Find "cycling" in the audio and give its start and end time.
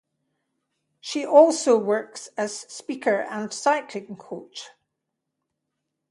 3.53-4.15